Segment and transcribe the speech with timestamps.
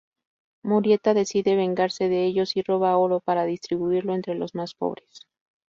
[0.63, 5.27] Murieta decide vengarse de ellos y roba oro para distribuirlo entre los más pobres.